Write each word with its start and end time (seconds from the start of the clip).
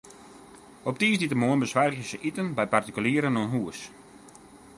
Op 0.83 0.97
tiisdeitemoarn 0.97 1.59
besoargje 1.63 2.03
se 2.09 2.17
iten 2.29 2.47
by 2.57 2.65
partikulieren 2.73 3.39
oan 3.41 3.51
hûs. 3.55 3.79